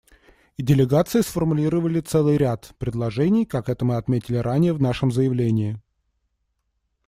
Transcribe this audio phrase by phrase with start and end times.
[0.57, 5.79] И делегации сформулировали целый ряд предложений, как это мы отметили ранее в нашем заявлении.